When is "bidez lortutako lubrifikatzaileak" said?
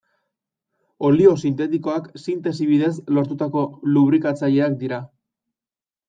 2.69-4.79